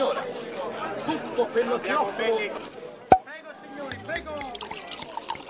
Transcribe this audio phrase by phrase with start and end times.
[0.00, 0.24] signora.
[1.04, 2.24] Tutto quello che offro...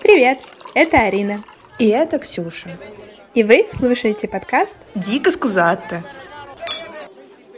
[0.02, 0.40] Привет,
[0.74, 1.44] это Арина.
[1.78, 2.76] И это Ксюша.
[3.34, 6.02] И вы слушаете подкаст Дико скузатто.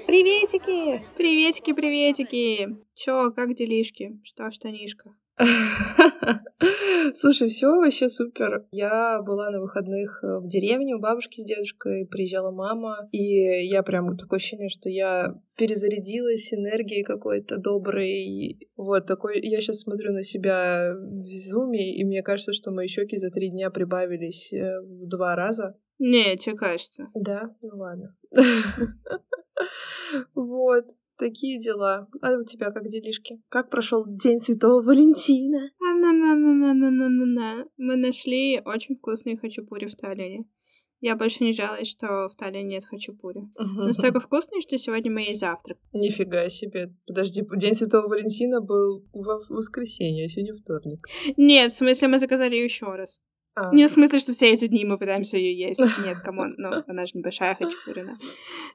[0.06, 1.02] Приветики!
[1.16, 2.76] Приветики, приветики!
[2.94, 4.20] Чё, как делишки?
[4.22, 5.14] Что, штанишка?
[7.14, 8.66] Слушай, все вообще супер.
[8.72, 13.82] Я была на выходных э, в деревне у бабушки с дедушкой, приезжала мама, и я
[13.82, 18.58] прям такое ощущение, что я перезарядилась энергией какой-то доброй.
[18.76, 19.40] Вот такой.
[19.42, 23.48] Я сейчас смотрю на себя в зуме, и мне кажется, что мои щеки за три
[23.50, 25.76] дня прибавились э, в два раза.
[25.98, 27.08] Не, тебе кажется.
[27.14, 28.16] Да, ну ладно.
[30.34, 30.84] Вот.
[31.22, 32.08] Такие дела.
[32.20, 33.40] А у тебя как делишки?
[33.48, 35.70] Как прошел День Святого Валентина?
[35.80, 37.66] А-на-на-на-на-на-на-на.
[37.76, 40.46] Мы нашли очень вкусные хачапури в Таллине.
[41.00, 43.42] Я больше не жалуюсь, что в Таллине нет хачапури.
[43.56, 45.78] Настолько вкусные, что сегодня мы есть завтрак.
[45.92, 46.92] Нифига себе.
[47.06, 51.06] Подожди, День Святого Валентина был в воскресенье, а сегодня вторник.
[51.36, 53.20] Нет, в смысле, мы заказали еще раз.
[53.54, 53.72] А.
[53.72, 55.80] Не в смысле, что все эти дни мы пытаемся ее есть.
[56.04, 58.14] Нет, come on, ну, она же небольшая хачапурина.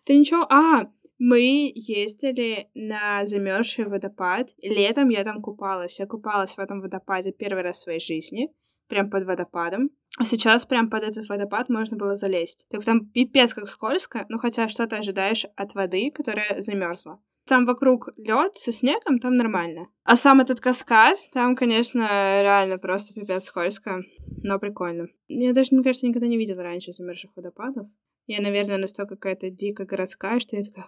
[0.05, 0.45] Ты ничего...
[0.49, 0.87] А,
[1.19, 4.49] мы ездили на замерзший водопад.
[4.61, 5.99] Летом я там купалась.
[5.99, 8.49] Я купалась в этом водопаде первый раз в своей жизни.
[8.87, 9.89] Прям под водопадом.
[10.17, 12.65] А сейчас прям под этот водопад можно было залезть.
[12.69, 17.19] Так там пипец как скользко, ну хотя что ты ожидаешь от воды, которая замерзла.
[17.45, 19.87] Там вокруг лед со снегом, там нормально.
[20.03, 22.01] А сам этот каскад, там, конечно,
[22.41, 24.01] реально просто пипец скользко,
[24.43, 25.07] но прикольно.
[25.27, 27.87] Я даже, мне кажется, никогда не видела раньше замерзших водопадов.
[28.27, 30.85] Я, наверное, настолько какая-то дико городская, что я такая,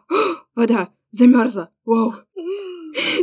[0.56, 2.14] вода, замерзла, вау.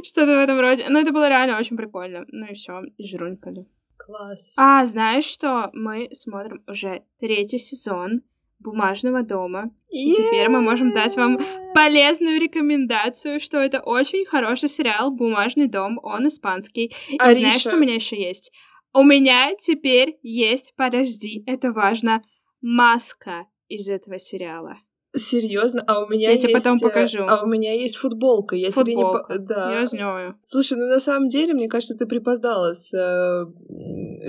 [0.03, 0.87] Что-то в этом роде.
[0.89, 2.25] Но это было реально очень прикольно.
[2.29, 3.67] Ну и все, и жрунькали.
[3.99, 4.55] Класс.
[4.57, 5.71] А, знаешь что?
[5.75, 8.23] Мы смотрим уже третий сезон
[8.59, 9.71] бумажного дома.
[9.91, 11.39] И теперь мы можем дать вам
[11.75, 16.95] полезную рекомендацию, что это очень хороший сериал «Бумажный дом», он испанский.
[17.11, 17.39] И Ариша.
[17.39, 18.51] знаешь, что у меня еще есть?
[18.95, 22.23] У меня теперь есть, подожди, это важно,
[22.63, 24.79] маска из этого сериала.
[25.19, 25.83] Серьезно?
[25.87, 26.43] А у меня Я есть...
[26.43, 27.25] тебе потом э, покажу.
[27.27, 28.55] А у меня есть футболка.
[28.55, 29.03] Я тебе не...
[29.03, 29.39] Футболка.
[29.39, 29.81] Да.
[29.81, 30.39] Я знаю.
[30.45, 33.47] Слушай, ну на самом деле, мне кажется, ты припоздала с э,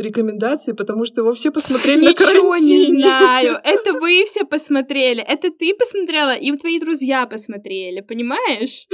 [0.02, 3.60] рекомендацией, потому что его все посмотрели на Ничего не знаю.
[3.64, 5.22] Это вы все посмотрели.
[5.22, 8.88] Это ты посмотрела, и твои друзья посмотрели, понимаешь?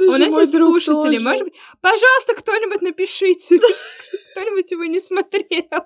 [0.00, 1.16] Ну, У нас есть слушатели.
[1.16, 1.20] тоже.
[1.28, 3.58] Может быть, пожалуйста, кто-нибудь напишите.
[4.32, 5.84] Кто-нибудь его не смотрел.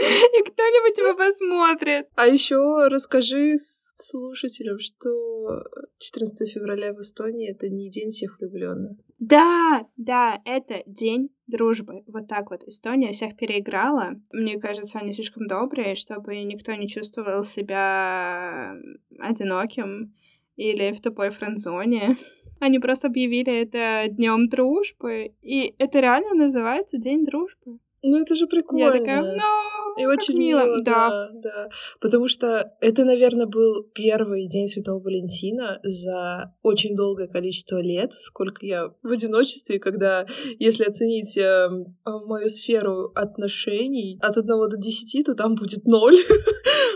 [0.38, 2.08] И кто-нибудь его посмотрит.
[2.14, 5.62] А еще расскажи слушателям, что
[5.98, 8.96] 14 февраля в Эстонии это не день всех влюбленных.
[9.18, 12.02] Да, да, это день дружбы.
[12.06, 12.64] Вот так вот.
[12.64, 14.14] Эстония всех переиграла.
[14.32, 18.74] Мне кажется, они слишком добрые, чтобы никто не чувствовал себя
[19.18, 20.14] одиноким
[20.56, 22.16] или в тупой френдзоне.
[22.60, 27.78] Они просто объявили это днем дружбы, и это реально называется День дружбы.
[28.02, 28.84] Ну это же прикольно.
[28.84, 30.64] Я такая, ну, И очень мило.
[30.64, 31.08] мило, да.
[31.10, 31.68] да, да.
[32.00, 38.64] Потому что это, наверное, был первый день Святого Валентина за очень долгое количество лет, сколько
[38.64, 40.26] я в одиночестве, когда,
[40.58, 41.68] если оценить э,
[42.04, 46.16] мою сферу отношений от 1 до 10, то там будет ноль.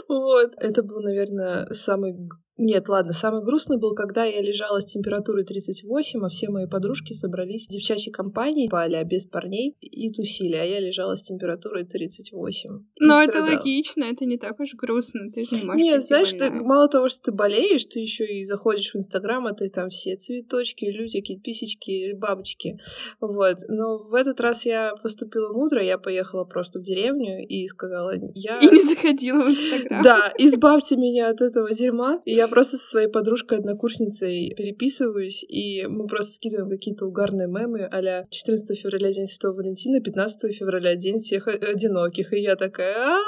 [0.06, 0.52] Вот.
[0.58, 2.14] Это был, наверное, самый
[2.56, 7.12] нет, ладно, самый грустный был, когда я лежала с температурой 38, а все мои подружки
[7.12, 11.84] собрались в девчачьей компании, спали, а без парней, и тусили, а я лежала с температурой
[11.84, 12.70] 38.
[12.70, 16.30] и Но это логично, это не так уж грустно, ты же не можешь Нет, знаешь,
[16.30, 16.62] ты, больная.
[16.62, 20.16] мало того, что ты болеешь, ты еще и заходишь в Инстаграм, а ты там все
[20.16, 22.78] цветочки, лютики, писечки, бабочки.
[23.20, 23.58] Вот.
[23.68, 28.58] Но в этот раз я поступила мудро, я поехала просто в деревню и сказала, я...
[28.58, 30.02] И не заходила в Инстаграм.
[30.02, 32.20] Да, избавьте меня от этого дерьма.
[32.24, 38.26] И я просто со своей подружкой-однокурсницей переписываюсь, и мы просто скидываем какие-то угарные мемы а
[38.30, 42.32] 14 февраля День Святого Валентина, 15 февраля День всех о- одиноких.
[42.32, 43.18] И я такая...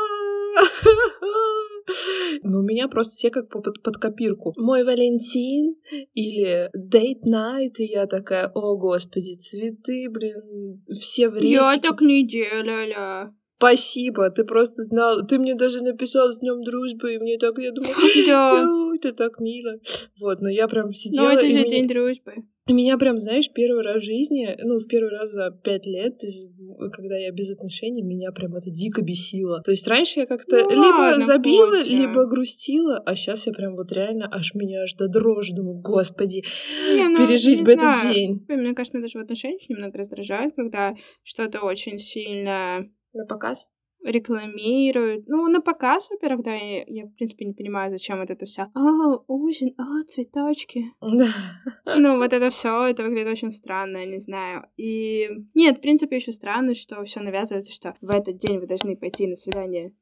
[2.42, 4.52] Ну, у меня просто все как по- под, под копирку.
[4.56, 5.76] Мой Валентин
[6.14, 11.88] или Date Night, и я такая, о, господи, цветы, блин, все в Я рестике.
[11.88, 13.32] так не делала.
[13.58, 15.26] Спасибо, ты просто знал.
[15.26, 17.94] Ты мне даже написал с днем дружбы, и мне так, я думаю,
[18.26, 18.66] Да.
[18.68, 19.76] «Ой, это так мило.
[20.20, 22.32] Вот, но я прям Но сидела, это и, же меня, день дружбы.
[22.66, 26.16] и меня прям, знаешь, первый раз в жизни, ну, в первый раз за пять лет,
[26.20, 26.46] без-
[26.92, 29.62] когда я без отношений, меня прям это дико бесило.
[29.62, 31.94] То есть раньше я как-то Ну либо ладно, забила, вкусно.
[31.96, 36.42] либо грустила, а сейчас я прям вот реально, аж меня аж до дрожи, думаю, господи,
[36.94, 38.14] Не, ну, пережить не бы этот знаю.
[38.14, 38.44] день.
[38.48, 43.68] Мне кажется, даже в отношениях немного раздражает, когда что-то очень сильно На показ?
[44.06, 45.26] рекламируют.
[45.26, 48.70] Ну, на показ, во-первых, да, я, я, в принципе, не понимаю, зачем вот это вся.
[48.74, 50.92] А, осень, а, цветочки.
[51.98, 54.64] Ну, вот это все, это выглядит очень странно, я не знаю.
[54.76, 58.96] И нет, в принципе, еще странно, что все навязывается, что в этот день вы должны
[58.96, 59.92] пойти на свидание.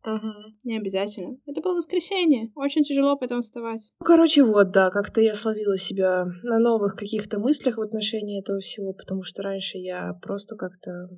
[0.64, 1.36] Не обязательно.
[1.46, 2.50] Это было воскресенье.
[2.54, 3.92] Очень тяжело потом вставать.
[4.00, 8.58] Ну, короче, вот, да, как-то я словила себя на новых каких-то мыслях в отношении этого
[8.60, 11.08] всего, потому что раньше я просто как-то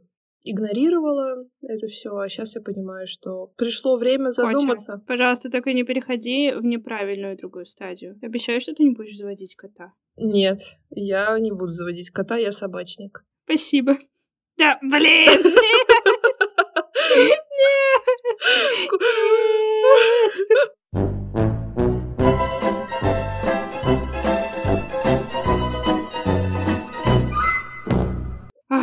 [0.50, 4.92] игнорировала это все, а сейчас я понимаю, что пришло время задуматься.
[4.92, 8.18] Котя, пожалуйста, только не переходи в неправильную другую стадию.
[8.22, 9.92] Обещаю, что ты не будешь заводить кота.
[10.16, 10.58] Нет,
[10.90, 13.24] я не буду заводить кота, я собачник.
[13.44, 13.98] Спасибо.
[14.56, 15.28] Да, блин!
[17.16, 17.46] Нет!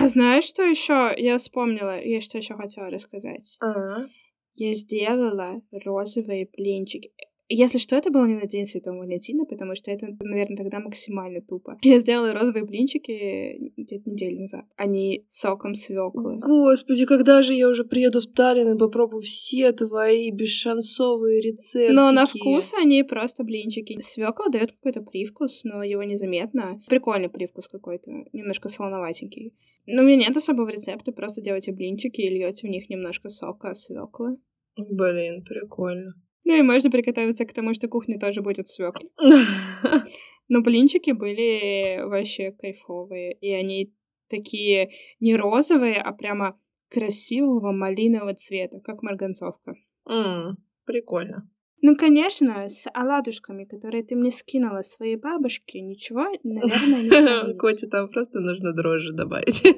[0.03, 1.97] А знаешь, что еще я вспомнила?
[2.03, 3.55] Я что еще хотела рассказать.
[3.61, 4.07] А-а.
[4.55, 7.13] Я сделала розовые блинчики.
[7.47, 11.39] Если что, это было не на День Святого Валентина, потому что это, наверное, тогда максимально
[11.41, 11.77] тупо.
[11.83, 14.65] Я сделала розовые блинчики где-то неделю назад.
[14.75, 16.37] Они соком свеклы.
[16.39, 21.93] Господи, когда же я уже приеду в Таллин и попробую все твои бесшансовые рецепты?
[21.93, 23.99] Но на вкус они просто блинчики.
[24.01, 26.81] Свекла дает какой-то привкус, но его незаметно.
[26.87, 29.53] Прикольный привкус какой-то, немножко солоноватенький.
[29.85, 33.73] Но у меня нет особого рецепта, просто делайте блинчики и льете в них немножко сока
[33.73, 34.37] свеклы.
[34.77, 36.13] Блин, прикольно.
[36.45, 39.09] Ну и можно приготовиться к тому, что кухня тоже будет свекла.
[40.49, 43.93] Но блинчики были вообще кайфовые, и они
[44.29, 46.59] такие не розовые, а прямо
[46.89, 49.75] красивого малинового цвета, как марганцовка.
[50.07, 50.53] Mm,
[50.85, 51.49] прикольно.
[51.85, 57.53] Ну, конечно, с оладушками, которые ты мне скинула своей бабушке, ничего, наверное, не сравнится.
[57.59, 59.61] Коте там просто нужно дрожжи добавить.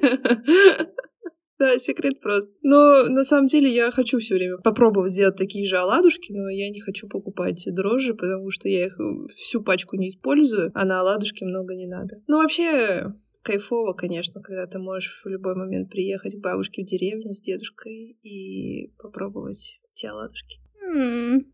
[1.58, 2.50] Да, секрет прост.
[2.62, 6.68] Но на самом деле я хочу все время попробовать сделать такие же оладушки, но я
[6.68, 8.98] не хочу покупать дрожжи, потому что я их
[9.34, 12.20] всю пачку не использую, а на оладушки много не надо.
[12.26, 17.32] Ну, вообще, кайфово, конечно, когда ты можешь в любой момент приехать к бабушке в деревню
[17.32, 20.58] с дедушкой и попробовать те оладушки.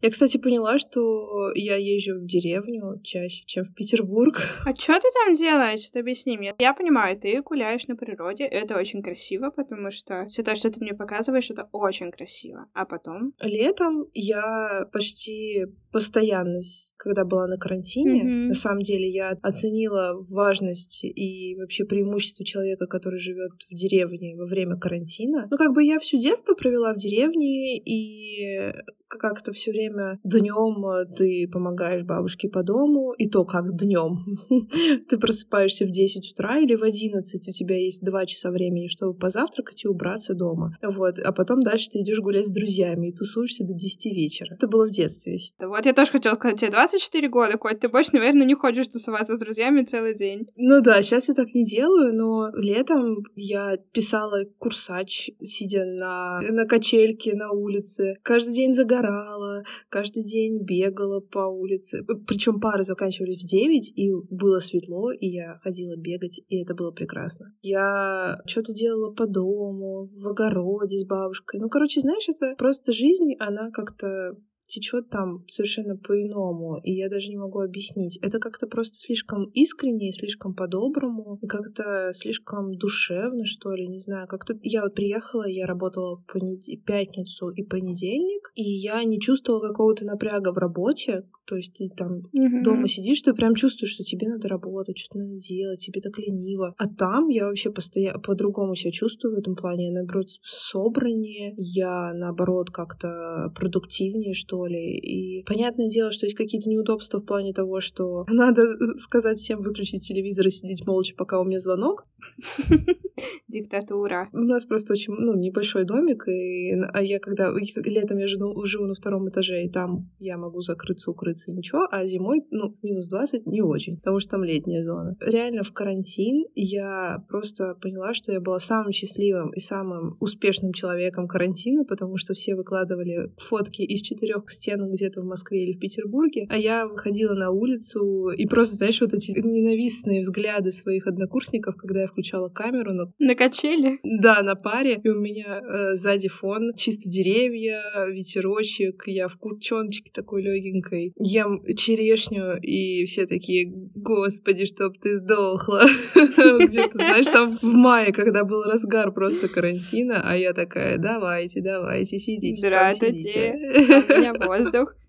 [0.01, 4.41] Я, кстати, поняла, что я езжу в деревню чаще, чем в Петербург.
[4.65, 5.91] А что ты там делаешь?
[5.91, 6.55] Ты объясни мне.
[6.59, 10.81] Я понимаю, ты гуляешь на природе, это очень красиво, потому что все то, что ты
[10.81, 12.67] мне показываешь, это очень красиво.
[12.75, 13.33] А потом?
[13.41, 16.61] Летом я почти постоянно,
[16.97, 18.49] когда была на карантине, mm-hmm.
[18.49, 24.47] на самом деле я оценила важность и вообще преимущество человека, который живет в деревне во
[24.47, 25.49] время карантина.
[25.51, 28.73] Ну, как бы я всю детство провела в деревне, и
[29.19, 34.39] как-то все время днем э, ты помогаешь бабушке по дому, и то как днем.
[35.09, 39.15] ты просыпаешься в 10 утра или в 11, у тебя есть 2 часа времени, чтобы
[39.15, 40.77] позавтракать и убраться дома.
[40.83, 44.55] Вот, а потом дальше ты идешь гулять с друзьями и тусуешься до 10 вечера.
[44.55, 45.37] Это было в детстве.
[45.61, 49.37] Вот я тоже хотела сказать, тебе 24 года, Коть, ты больше, наверное, не хочешь тусоваться
[49.37, 50.47] с друзьями целый день.
[50.57, 56.67] Ну да, сейчас я так не делаю, но летом я писала курсач, сидя на, на
[56.67, 58.17] качельке на улице.
[58.23, 62.05] Каждый день загорала загорала, каждый день бегала по улице.
[62.27, 66.91] Причем пары заканчивались в 9, и было светло, и я ходила бегать, и это было
[66.91, 67.55] прекрасно.
[67.63, 71.61] Я что-то делала по дому, в огороде с бабушкой.
[71.61, 74.37] Ну, короче, знаешь, это просто жизнь, она как-то
[74.73, 78.19] течет там совершенно по-иному, и я даже не могу объяснить.
[78.23, 84.27] Это как-то просто слишком искренне, слишком по-доброму, и как-то слишком душевно, что ли, не знаю.
[84.29, 86.63] Как-то я вот приехала, я работала понед...
[86.85, 92.19] пятницу и понедельник, и я не чувствовала какого-то напряга в работе, то есть ты там
[92.19, 92.63] mm-hmm.
[92.63, 96.75] дома сидишь, ты прям чувствуешь, что тебе надо работать, что-то надо делать, тебе так лениво.
[96.79, 99.87] А там я вообще постоянно по-другому себя чувствую в этом плане.
[99.87, 104.99] Я, наоборот, собраннее, я, наоборот, как-то продуктивнее, что ли.
[104.99, 108.63] И понятное дело, что есть какие-то неудобства в плане того, что надо
[108.99, 112.07] сказать всем выключить телевизор и сидеть молча, пока у меня звонок.
[113.49, 114.29] Диктатура.
[114.33, 118.87] У нас просто очень, ну, небольшой домик, и а я когда летом я живу, живу
[118.87, 123.47] на втором этаже, и там я могу закрыться, укрыться, ничего, а зимой, ну, минус 20
[123.47, 125.17] не очень, потому что там летняя зона.
[125.21, 131.29] Реально в карантин я просто поняла, что я была самым счастливым и самым успешным человеком
[131.29, 136.47] карантина, потому что все выкладывали фотки из четырех стен где-то в Москве или в Петербурге,
[136.49, 142.03] а я выходила на улицу и просто, знаешь, вот эти ненавистные взгляды своих однокурсников, когда
[142.03, 142.93] я включала камеру.
[142.93, 143.13] Но...
[143.19, 143.99] На качели?
[144.03, 145.01] Да, на паре.
[145.03, 149.05] И у меня э, сзади фон чисто деревья, ветерочек.
[149.07, 151.13] Я в курчоночке такой легенькой.
[151.17, 155.83] Ем черешню, и все такие, господи, чтоб ты сдохла.
[156.15, 162.19] Где-то, знаешь, там в мае, когда был разгар просто карантина, а я такая, давайте, давайте,
[162.19, 163.55] сидите, Здравствуйте,
[164.47, 164.95] воздух.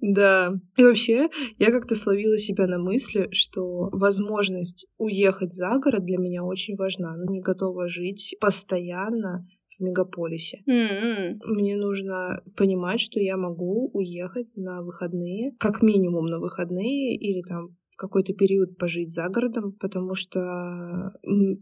[0.00, 0.52] Да.
[0.76, 6.44] И вообще, я как-то словила себя на мысли, что возможность уехать за город для меня
[6.44, 7.16] очень важна.
[7.28, 9.46] Не готова жить постоянно
[9.78, 10.62] в мегаполисе.
[10.66, 11.38] М-м.
[11.44, 17.76] Мне нужно понимать, что я могу уехать на выходные, как минимум на выходные или там
[17.96, 21.12] какой-то период пожить за городом, потому что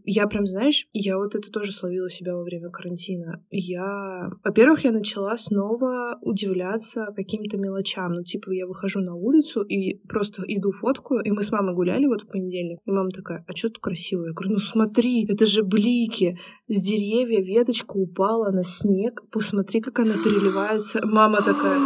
[0.05, 3.43] я прям, знаешь, я вот это тоже словила себя во время карантина.
[3.51, 8.13] Я, во-первых, я начала снова удивляться каким-то мелочам.
[8.13, 12.07] Ну, типа, я выхожу на улицу и просто иду фоткаю, и мы с мамой гуляли
[12.07, 14.27] вот в понедельник, и мама такая, а что тут красиво?
[14.27, 16.39] Я говорю, ну смотри, это же блики,
[16.69, 21.01] с деревья веточка упала на снег, посмотри, как она переливается.
[21.07, 21.79] Мама такая,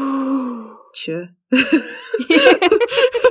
[0.94, 1.34] че?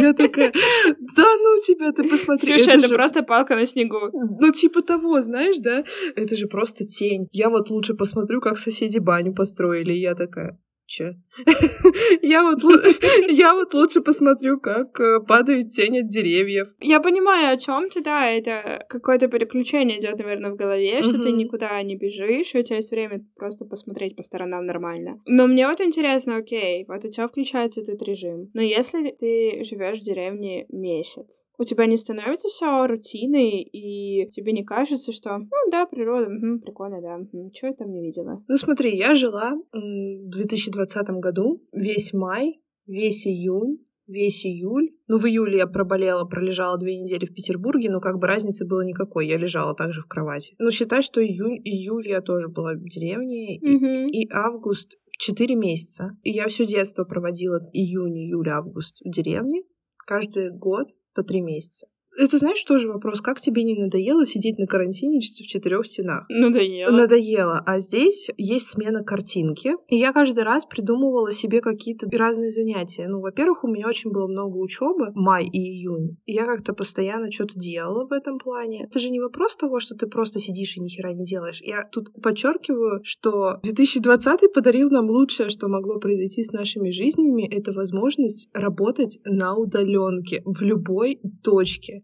[0.00, 2.48] Я такая, да ну тебя, ты посмотри.
[2.48, 4.10] Слушай, это это же- просто палка на снегу.
[4.12, 5.84] Ну, типа того, знаешь, да?
[6.16, 7.26] Это же просто тень.
[7.32, 9.92] Я вот лучше посмотрю, как соседи баню построили.
[9.92, 11.20] Я такая, че?
[12.22, 12.62] Я вот
[13.28, 16.68] я вот лучше посмотрю, как э, падает тень от деревьев.
[16.80, 21.32] Я понимаю, о чем ты, да, это какое-то переключение идет, наверное, в голове, что ты
[21.32, 25.20] никуда не бежишь, и у тебя есть время просто посмотреть по сторонам нормально.
[25.26, 28.50] Но мне вот интересно, окей, вот у тебя включается этот режим.
[28.54, 34.52] Но если ты живешь в деревне месяц, у тебя не становится все рутиной, и тебе
[34.52, 37.18] не кажется, что, ну да, природа, мгм, прикольно, да,
[37.54, 38.42] что я там не видела.
[38.48, 41.23] Ну, смотри, я жила в 2020 году
[41.72, 44.90] весь май, весь июнь, весь июль.
[45.08, 48.82] Ну, в июле я проболела, пролежала две недели в Петербурге, но как бы разницы было
[48.84, 49.26] никакой.
[49.26, 50.54] Я лежала также в кровати.
[50.58, 53.56] Ну, считай, что июнь, июль я тоже была в деревне.
[53.56, 54.06] и- Мгм.
[54.08, 56.16] и август четыре месяца.
[56.22, 59.62] И я все детство проводила июнь, июль, август в деревне.
[60.06, 61.86] Каждый год по три месяца.
[62.16, 66.26] Это знаешь тоже вопрос, как тебе не надоело сидеть на карантине в четырех стенах?
[66.28, 66.90] Надоело.
[66.90, 67.62] Надоело.
[67.66, 69.72] А здесь есть смена картинки.
[69.88, 73.08] И я каждый раз придумывала себе какие-то разные занятия.
[73.08, 76.16] Ну, во-первых, у меня очень было много учебы, май и июнь.
[76.26, 78.84] И я как-то постоянно что-то делала в этом плане.
[78.84, 81.60] Это же не вопрос того, что ты просто сидишь и ни хера не делаешь.
[81.62, 87.72] Я тут подчеркиваю, что 2020 подарил нам лучшее, что могло произойти с нашими жизнями, это
[87.72, 92.03] возможность работать на удаленке в любой точке.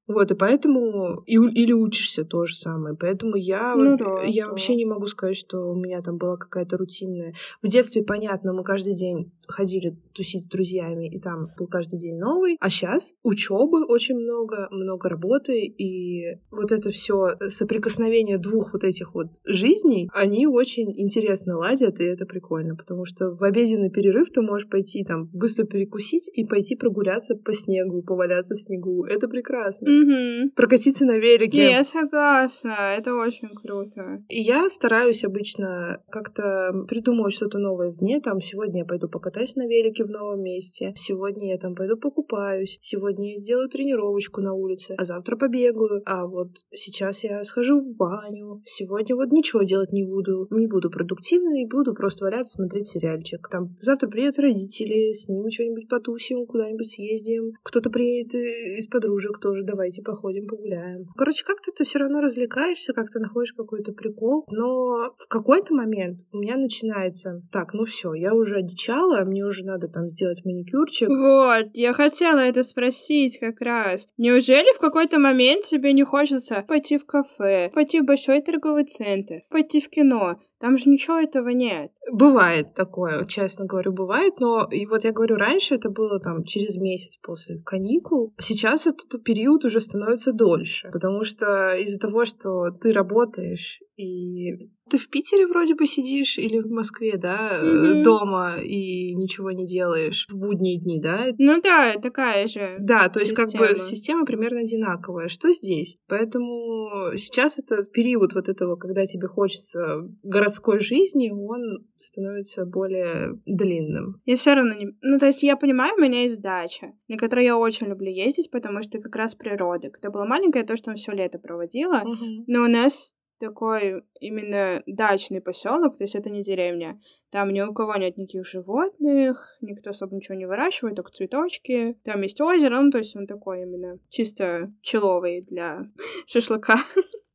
[0.07, 1.21] Вот, и поэтому...
[1.25, 2.95] И, или учишься то же самое.
[2.95, 4.49] Поэтому я, Ну да, я да.
[4.49, 7.33] вообще не могу сказать, что у меня там была какая-то рутинная...
[7.61, 12.17] В детстве, понятно, мы каждый день ходили тусить с друзьями, и там был каждый день
[12.17, 12.57] новый.
[12.59, 19.13] А сейчас учебы очень много, много работы, и вот это все соприкосновение двух вот этих
[19.13, 24.41] вот жизней, они очень интересно ладят, и это прикольно, потому что в обеденный перерыв ты
[24.41, 29.05] можешь пойти там быстро перекусить и пойти прогуляться по снегу, поваляться в снегу.
[29.05, 29.87] Это прекрасно.
[29.91, 30.51] Мгм.
[30.51, 31.57] Прокатиться на велике.
[31.57, 34.23] Не, я согласна, это очень круто.
[34.29, 38.21] И я стараюсь обычно как-то придумывать что-то новое в дне.
[38.21, 40.93] Там сегодня я пойду покатаюсь на велике в новом месте.
[40.95, 42.77] Сегодня я там пойду покупаюсь.
[42.81, 44.95] Сегодня я сделаю тренировочку на улице.
[44.97, 46.01] А завтра побегаю.
[46.05, 48.61] А вот сейчас я схожу в баню.
[48.65, 50.47] Сегодня вот ничего делать не буду.
[50.51, 53.47] Не буду продуктивной, буду просто валяться, смотреть сериальчик.
[53.49, 57.53] Там завтра приедут родители, с ними что-нибудь потусим, куда-нибудь съездим.
[57.63, 59.63] Кто-то приедет из подружек тоже.
[59.81, 61.07] Давайте походим, погуляем.
[61.17, 64.45] Короче, как-то ты все равно развлекаешься, как-то находишь какой-то прикол.
[64.51, 69.65] Но в какой-то момент у меня начинается, так, ну все, я уже одичала, мне уже
[69.65, 71.09] надо там сделать маникюрчик.
[71.09, 74.07] Вот, я хотела это спросить как раз.
[74.17, 79.41] Неужели в какой-то момент тебе не хочется пойти в кафе, пойти в большой торговый центр,
[79.49, 80.35] пойти в кино?
[80.61, 81.91] Там же ничего этого нет.
[82.11, 86.75] Бывает такое, честно говорю, бывает, но и вот я говорю, раньше это было там через
[86.75, 88.33] месяц после каникул.
[88.39, 94.97] Сейчас этот период уже становится дольше, потому что из-за того, что ты работаешь и ты
[94.97, 98.03] в Питере вроде бы сидишь или в Москве, да, Мгм.
[98.03, 101.27] дома и ничего не делаешь в будние дни, да?
[101.37, 102.75] Ну да, такая же.
[102.79, 104.25] Да, то есть как бы Система.
[104.25, 105.29] примерно одинаковая.
[105.29, 105.97] Что здесь?
[106.07, 114.21] Поэтому сейчас этот период вот этого, когда тебе хочется городской жизни, он становится более длинным.
[114.25, 114.89] Я все равно не...
[115.01, 118.51] Ну, то есть я понимаю, у меня есть дача, на которой я очень люблю ездить,
[118.51, 119.89] потому что как раз природа.
[119.89, 122.03] Когда была маленькая, я тоже там все лето проводила.
[122.47, 127.01] Но у нас такой именно дачный поселок, то есть это не деревня.
[127.31, 131.97] Там ни у кого нет никаких животных, никто особо ничего не выращивает, только цветочки.
[132.03, 135.85] Там есть озеро, ну, то есть он такой именно чисто человый для
[136.27, 136.77] шашлыка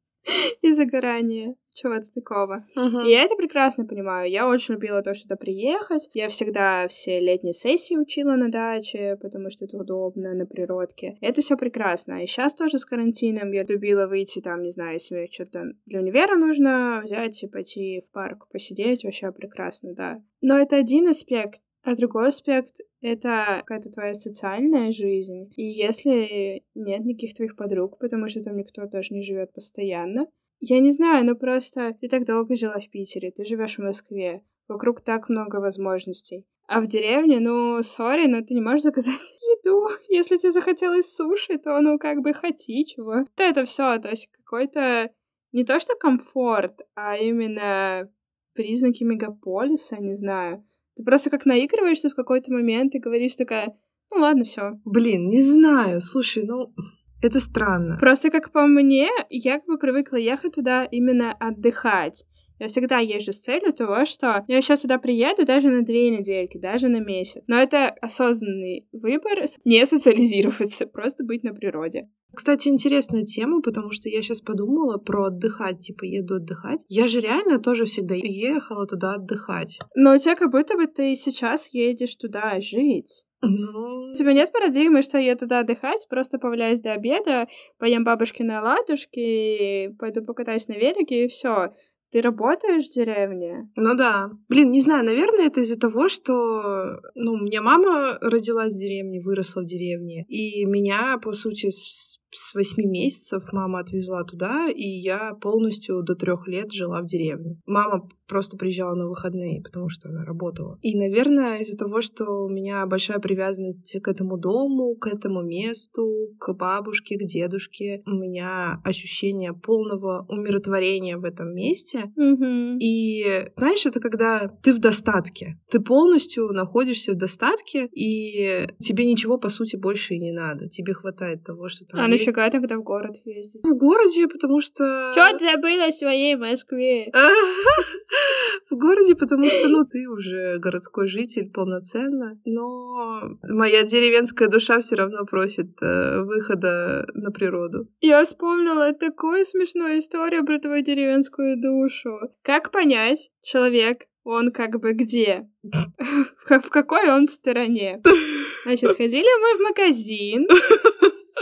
[0.62, 2.64] и загорания, чего-то такого.
[2.74, 3.06] Мгм.
[3.06, 4.30] И я это прекрасно понимаю.
[4.30, 6.08] Я очень любила то, что туда приехать.
[6.14, 11.18] Я всегда все летние сессии учила на даче, потому что это удобно на природке.
[11.20, 12.22] Это все прекрасно.
[12.22, 16.00] И сейчас тоже с карантином я любила выйти там, не знаю, если мне что-то для
[16.00, 19.04] универа нужно взять и пойти в парк посидеть.
[19.04, 20.22] Вообще прекрасно, да.
[20.40, 21.60] Но это один аспект.
[21.82, 25.52] А другой аспект— это какая-то твоя социальная жизнь.
[25.54, 30.26] И если нет никаких твоих подруг, потому что там никто тоже не живет постоянно,
[30.60, 34.42] я не знаю, ну просто ты так долго жила в Питере, ты живешь в Москве,
[34.68, 36.44] вокруг так много возможностей.
[36.68, 39.20] А в деревне, ну, сори, но ты не можешь заказать
[39.64, 39.88] еду.
[40.08, 43.18] Если тебе захотелось суши, то, ну, как бы хоти чего.
[43.20, 45.10] Вот это все, то есть какой-то
[45.52, 48.10] не то что комфорт, а именно
[48.54, 50.64] признаки мегаполиса, не знаю.
[50.96, 53.78] Ты просто как наигрываешься в какой-то момент и говоришь такая,
[54.10, 54.80] ну ладно, все.
[54.84, 56.00] Блин, не знаю.
[56.00, 56.74] Слушай, ну,
[57.22, 57.96] это странно.
[57.98, 62.24] Просто как по мне, я как бы привыкла ехать туда именно отдыхать.
[62.58, 66.56] Я всегда езжу с целью того, что я сейчас сюда приеду даже на две недельки,
[66.56, 67.44] даже на месяц.
[67.48, 72.08] Но это осознанный выбор не социализироваться, просто быть на природе.
[72.34, 76.80] Кстати, интересная тема, потому что я сейчас подумала про отдыхать, типа еду отдыхать.
[76.88, 79.78] Я же реально тоже всегда ехала туда отдыхать.
[79.94, 83.26] Но у тебя как будто бы ты сейчас едешь туда жить.
[83.46, 87.48] Ну, У тебя нет парадигмы, что я туда отдыхать, просто поваляюсь до обеда,
[87.78, 91.72] поем бабушкины оладушки, пойду покатаюсь на велике и все.
[92.12, 93.68] Ты работаешь в деревне?
[93.74, 94.30] ну да.
[94.48, 99.20] Блин, не знаю, наверное, это из-за того, что, ну, у меня мама родилась в деревне,
[99.20, 104.82] выросла в деревне, и меня, по сути, с с восьми месяцев мама отвезла туда, и
[104.82, 107.58] я полностью до трех лет жила в деревне.
[107.66, 110.78] Мама просто приезжала на выходные, потому что она работала.
[110.82, 116.30] И, наверное, из-за того, что у меня большая привязанность к этому дому, к этому месту,
[116.38, 122.12] к бабушке, к дедушке, у меня ощущение полного умиротворения в этом месте.
[122.16, 122.78] Угу.
[122.80, 125.58] И знаешь, это когда ты в достатке.
[125.70, 130.68] Ты полностью находишься в достатке, и тебе ничего, по сути, больше и не надо.
[130.68, 132.25] Тебе хватает того, что там А есть.
[132.26, 133.62] Нафига тогда в город ездить?
[133.62, 135.12] В городе, потому что...
[135.14, 137.12] Чё ты забыла о своей Москве?
[138.70, 144.96] В городе, потому что, ну, ты уже городской житель полноценно, но моя деревенская душа все
[144.96, 147.88] равно просит э, выхода на природу.
[148.00, 152.18] Я вспомнила такую смешную историю про твою деревенскую душу.
[152.42, 155.48] Как понять, человек, он как бы где?
[156.48, 158.02] В какой он стороне?
[158.64, 160.48] Значит, ходили мы в магазин,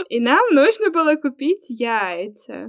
[0.09, 2.67] и нам нужно было купить яйца.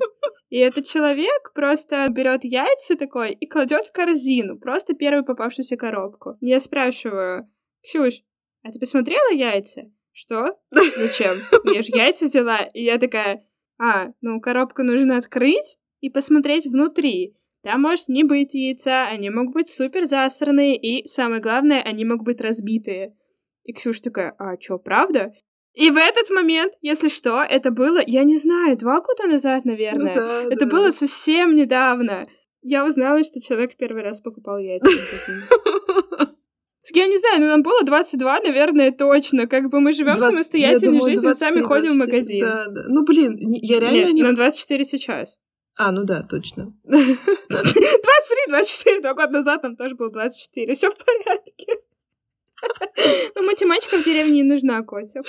[0.49, 6.37] И этот человек просто берет яйца такой и кладет в корзину, просто первую попавшуюся коробку.
[6.41, 7.51] Я спрашиваю,
[7.83, 8.23] Ксюш,
[8.62, 9.91] а ты посмотрела яйца?
[10.12, 10.59] Что?
[10.71, 11.37] Зачем?
[11.65, 12.61] Я же яйца взяла.
[12.73, 13.45] И я такая,
[13.79, 17.37] а, ну коробку нужно открыть и посмотреть внутри.
[17.62, 22.25] Там может не быть яйца, они могут быть супер засранные, и самое главное, они могут
[22.25, 23.17] быть разбитые.
[23.65, 25.33] И Ксюша такая, а чё, правда?
[25.77, 30.15] И в этот момент, если что, это было, я не знаю, два года назад, наверное.
[30.15, 30.67] Ну да, это да.
[30.67, 32.27] было совсем недавно.
[32.62, 36.33] Я узнала, что человек первый раз покупал яйца в магазине.
[36.95, 39.49] Я не знаю, но нам было 22, наверное, точно.
[39.49, 42.07] Как бы мы живем 20 самостоятельной думала, жизнью, сами 23, ходим в 24.
[42.07, 42.41] магазин.
[42.41, 42.89] Да, да.
[42.89, 44.23] Ну, блин, я реально Нет, не...
[44.23, 45.41] нам 24 сейчас.
[45.79, 46.73] А, ну да, точно.
[46.85, 47.19] 23,
[48.49, 50.75] 24, два года назад нам тоже было 24.
[50.75, 51.67] Все в порядке.
[53.35, 55.20] Ну, математика в деревне не нужна, Котя.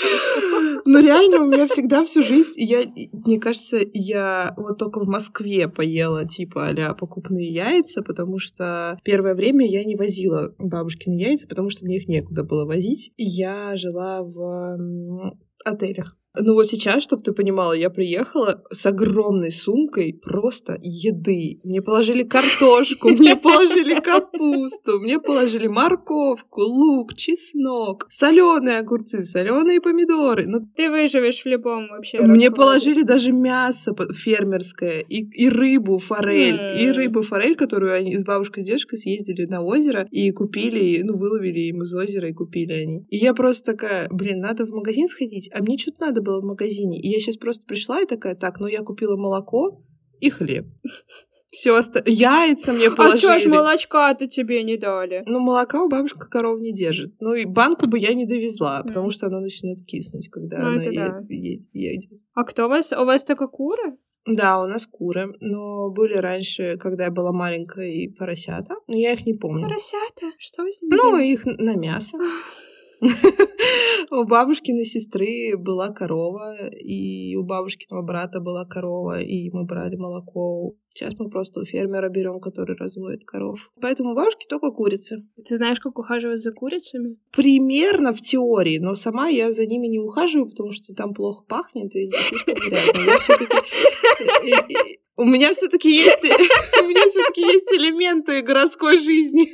[0.85, 5.67] Ну, реально, у меня всегда всю жизнь, я, мне кажется, я вот только в Москве
[5.67, 11.69] поела, типа, а покупные яйца, потому что первое время я не возила бабушкины яйца, потому
[11.69, 13.11] что мне их некуда было возить.
[13.17, 16.15] Я жила в отелях.
[16.39, 21.59] Ну вот сейчас, чтобы ты понимала, я приехала с огромной сумкой просто еды.
[21.63, 30.45] Мне положили картошку, мне положили капусту, мне положили морковку, лук, чеснок, соленые огурцы, соленые помидоры.
[30.47, 36.59] Ну, Ты выживешь в любом вообще мне положили даже мясо фермерское и, и рыбу форель.
[36.79, 36.95] И М.
[36.95, 41.17] рыбу форель, которую они с бабушкой и дедушкой съездили на озеро и купили, и, ну,
[41.17, 43.05] выловили им из озера и купили они.
[43.09, 46.45] И я просто такая, блин, надо в магазин сходить, а мне что-то надо было в
[46.45, 46.99] магазине.
[47.01, 49.83] И я сейчас просто пришла и такая, так, ну я купила молоко
[50.19, 50.65] и хлеб.
[51.51, 53.19] Все яйца мне А положили.
[53.21, 55.23] чё ж молочка-то тебе не дали?
[55.25, 57.13] Ну, молока у бабушка коров не держит.
[57.21, 60.81] Ну, и банку бы я не довезла, потому что оно начнет киснуть, когда Ну, она
[60.83, 61.21] это да.
[61.29, 62.11] едет.
[62.33, 62.91] А кто у вас?
[62.91, 63.97] У вас только куры?
[64.25, 69.13] Да, у нас куры, но были раньше, когда я была маленькая, и поросята, но я
[69.13, 69.63] их не помню.
[69.69, 70.25] Поросята?
[70.37, 71.27] Что вы с ними Ну, делали?
[71.27, 72.17] их на мясо.
[74.11, 80.75] У бабушкиной сестры была корова, и у бабушкиного брата была корова, и мы брали молоко.
[80.93, 83.59] Сейчас мы просто у фермера берем, который разводит коров.
[83.81, 85.25] Поэтому у бабушки только курицы.
[85.45, 87.17] Ты знаешь, как ухаживать за курицами?
[87.35, 91.93] Примерно в теории, но сама я за ними не ухаживаю, потому что там плохо пахнет
[91.95, 93.01] и слишком грязно.
[93.05, 96.23] Я все-таки у меня все-таки есть,
[96.83, 99.49] у меня все-таки есть элементы городской жизни.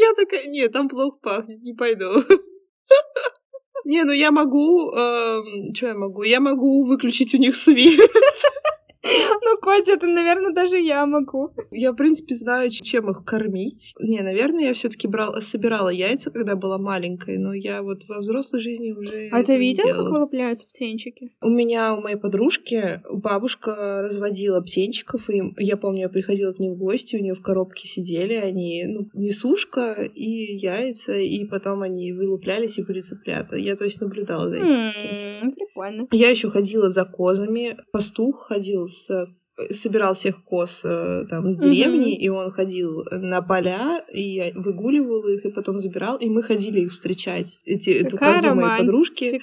[0.00, 2.22] Я такая, нет, там плохо пахнет, не пойду.
[3.84, 6.24] Не, ну я могу, эм, что я могу?
[6.24, 8.10] Я могу выключить у них свет.
[9.44, 11.52] Ну, Котя, это, наверное, даже я могу.
[11.70, 13.94] Я, в принципе, знаю, чем их кормить.
[14.00, 18.60] Не, наверное, я все-таки брала, собирала яйца, когда была маленькой, но я вот во взрослой
[18.60, 19.28] жизни уже.
[19.30, 21.32] А ты видела, как вылупляются птенчики?
[21.40, 26.70] У меня, у моей подружки, бабушка разводила птенчиков, и я помню, я приходила к ней
[26.70, 32.12] в гости, у нее в коробке сидели они, ну, несушка и яйца, и потом они
[32.12, 33.56] вылуплялись и были цыплята.
[33.56, 35.52] Я, то есть, наблюдала за этим.
[35.52, 36.08] Прикольно.
[36.10, 37.76] Я еще ходила за козами.
[37.92, 39.28] Пастух ходил с
[39.70, 45.46] собирал всех коз э, там с деревни, и он ходил на поля и выгуливал их,
[45.46, 48.82] и потом забирал, и мы ходили их встречать, эти, эту козу моей романтика.
[48.82, 49.42] подружки.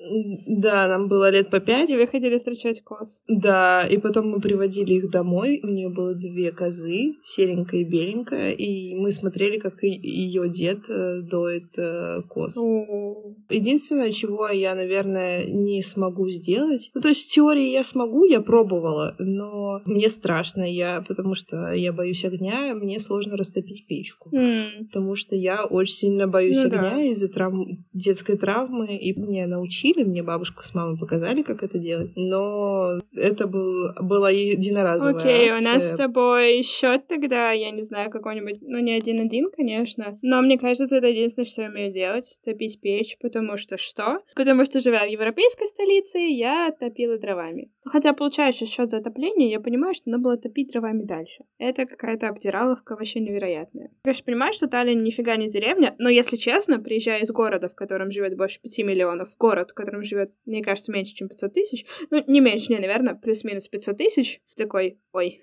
[0.00, 1.90] Да, нам было лет по пять.
[1.90, 3.22] И вы хотели встречать коз.
[3.28, 5.60] Да, и потом мы приводили их домой.
[5.62, 11.20] У нее было две козы, серенькая и беленькая, и мы смотрели, как ее дед э,
[11.22, 12.56] доит э, коз.
[12.56, 16.90] О, Единственное, чего я, наверное, не смогу сделать.
[16.94, 21.72] Ну, то есть в теории я смогу, я пробовала, но мне страшно, я, потому что
[21.72, 24.30] я боюсь огня, мне сложно растопить печку.
[24.34, 27.02] м, Потому что я очень сильно боюсь Ну огня да.
[27.02, 27.84] из-за травм...
[27.92, 33.46] детской травмы, и меня научили, мне бабушка с мамой показали, как это делать, но это
[33.46, 38.78] был, была единоразовая Окей, у нас с тобой счет тогда, я не знаю, какой-нибудь, ну,
[38.78, 43.56] не один-один, конечно, но мне кажется, это единственное, что я умею делать, топить печь, потому
[43.56, 44.20] что что?
[44.34, 47.70] Потому что, живя в европейской столице, я топила дровами.
[47.84, 51.44] Хотя, получаешь счет за отопление, я понимаю, что надо было топить дровами дальше.
[51.58, 53.90] Это какая-то обдираловка вообще невероятная.
[54.02, 58.10] Конечно, понимаю, что Таллин нифига не деревня, но, если честно, приезжая из города, в котором
[58.10, 62.40] живет больше 5 миллионов, город, котором живет, мне кажется, меньше, чем 500 тысяч, ну, не
[62.40, 65.40] меньше, не, наверное, плюс-минус 500 тысяч, такой, ой,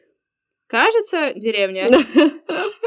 [0.67, 1.87] кажется, деревня.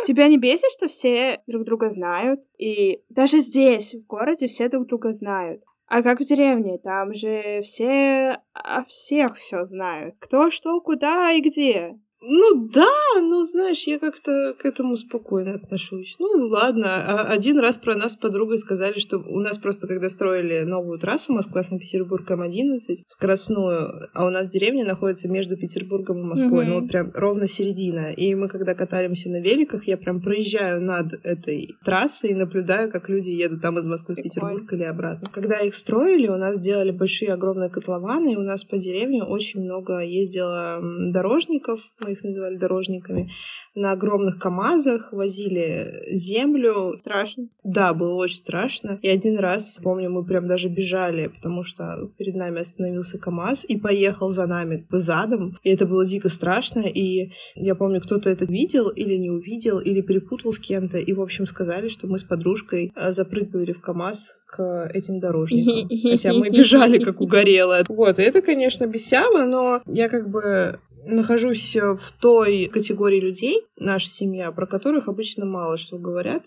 [0.06, 2.40] Тебя не бесит, что все друг друга знают?
[2.58, 5.62] И даже здесь, в городе, все друг друга знают.
[5.86, 6.78] А как в деревне?
[6.78, 10.16] Там же все о всех все знают.
[10.18, 11.98] Кто, что, куда и где.
[12.20, 16.16] Ну да, ну знаешь, я как-то к этому спокойно отношусь.
[16.18, 20.08] Ну ладно, А- один раз про нас с подругой сказали, что у нас просто когда
[20.08, 26.64] строили новую трассу Москва-Санкт-Петербург М11, скоростную, а у нас деревня находится между Петербургом и Москвой,
[26.64, 26.74] Мгм.
[26.74, 28.10] ну вот прям ровно середина.
[28.12, 33.08] И мы когда катаемся на великах, я прям проезжаю над этой трассой и наблюдаю, как
[33.08, 34.22] люди едут там из Москвы в.
[34.22, 35.28] Петербург или обратно.
[35.32, 39.60] Когда их строили, у нас делали большие огромные котлованы, и у нас по деревне очень
[39.62, 40.80] много ездило
[41.12, 43.30] дорожников, мы их называли дорожниками,
[43.74, 46.98] на огромных КАМАЗах возили землю.
[47.00, 47.48] Страшно.
[47.62, 48.98] Да, было очень страшно.
[49.02, 53.76] И один раз, помню, мы прям даже бежали, потому что перед нами остановился КАМАЗ и
[53.76, 55.58] поехал за нами задом.
[55.62, 56.80] И это было дико страшно.
[56.80, 60.98] И я помню, кто-то это видел или не увидел, или перепутал с кем-то.
[60.98, 65.88] И, в общем, сказали, что мы с подружкой э, запрыгивали в КАМАЗ к этим дорожникам.
[66.10, 67.84] Хотя мы бежали как угорелые.
[67.88, 73.66] Вот, и это, конечно, бесяво, но я как бы нахожусь э, в той категории людей,
[73.76, 76.44] наша семья, про которых обычно мало что говорят.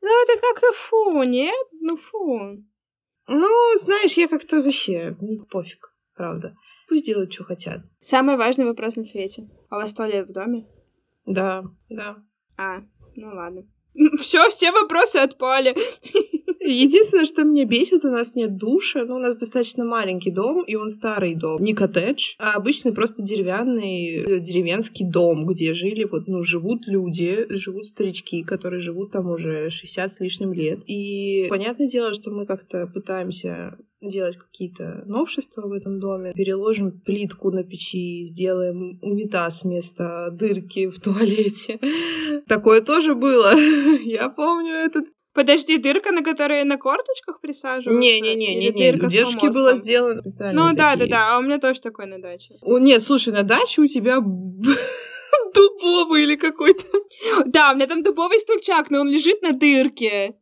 [0.00, 1.68] Ну, это как-то фу, нет?
[1.80, 2.64] Ну, фу.
[3.28, 6.56] Ну, знаешь, я как-то вообще не пофиг, правда.
[6.88, 7.80] Пусть делают, что хотят.
[8.00, 9.48] Самый важный вопрос на свете.
[9.70, 10.66] А у вас туалет в доме?
[11.24, 12.16] Да, да.
[12.56, 12.80] А,
[13.16, 13.66] ну ладно.
[14.18, 15.74] Все, все вопросы отпали.
[16.60, 20.76] Единственное, что меня бесит, у нас нет душа, но у нас достаточно маленький дом, и
[20.76, 21.62] он старый дом.
[21.62, 27.46] Не коттедж, а обычный просто деревянный э, деревенский дом, где жили вот, ну, живут люди,
[27.50, 30.80] живут старички, которые живут там уже 60 с лишним лет.
[30.86, 33.76] И понятное дело, что мы как-то пытаемся
[34.08, 36.32] делать какие-то новшества в этом доме.
[36.32, 41.78] Переложим плитку на печи, сделаем унитаз вместо дырки в туалете.
[42.48, 43.52] Такое тоже было.
[44.04, 47.98] Я помню этот Подожди, дырка, на которой на корточках присаживаются?
[47.98, 50.68] Не-не-не, не, с дедушки было сделано специально.
[50.68, 52.56] Ну да, да, да, а у меня тоже такой на даче.
[52.62, 54.18] Нет, слушай, на даче у тебя
[55.54, 56.84] дубовый или какой-то.
[57.46, 60.34] Да, у меня там дубовый стульчак, но он лежит на дырке.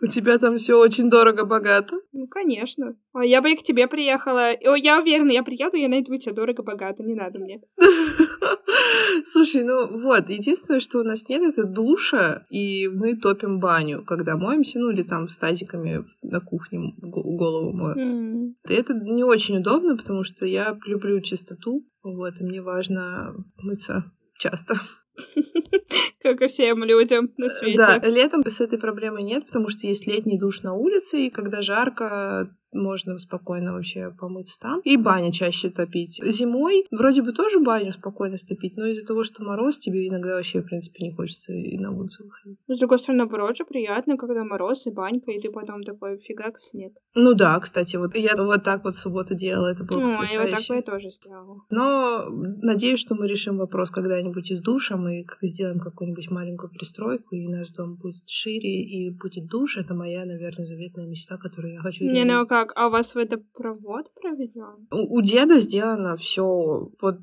[0.00, 2.00] У тебя там все очень дорого-богато.
[2.12, 2.96] Ну, конечно.
[3.12, 4.50] А я бы и к тебе приехала.
[4.64, 7.60] О, я уверена, я приеду, я найду тебя дорого-богато, не надо мне.
[9.24, 14.36] Слушай, ну вот, единственное, что у нас нет, это душа, и мы топим баню, когда
[14.36, 18.54] моемся, ну или там с тазиками на кухне голову мою.
[18.68, 24.10] И это не очень удобно, потому что я люблю чистоту, вот, и мне важно мыться
[24.38, 24.74] часто.
[26.22, 27.78] Как и всем людям на свете.
[27.78, 31.62] Да, летом с этой проблемой нет, потому что есть летний душ на улице, и когда
[31.62, 34.80] жарко, можно спокойно вообще помыться там.
[34.80, 36.20] И баня чаще топить.
[36.24, 40.60] Зимой вроде бы тоже баню спокойно стопить, но из-за того, что мороз, тебе иногда вообще,
[40.60, 42.58] в принципе, не хочется и на улицу выходить.
[42.66, 46.18] Но, с другой стороны, наоборот же приятно, когда мороз и банька, и ты потом такой
[46.18, 46.92] фигак в снег.
[47.14, 50.38] Ну да, кстати, вот я вот так вот в субботу делала, это было Ну, и
[50.38, 51.60] вот так бы я тоже сделала.
[51.70, 56.70] Но надеюсь, что мы решим вопрос когда-нибудь и с душем, и как сделаем какую-нибудь маленькую
[56.70, 59.76] пристройку, и наш дом будет шире, и будет душ.
[59.76, 62.72] Это моя, наверное, заветная мечта, которую я хочу Не, ну а как?
[62.76, 64.86] А у вас водопровод проведен?
[64.90, 67.18] У у деда сделано все, вот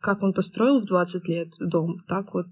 [0.00, 2.46] как он построил в 20 лет дом, так вот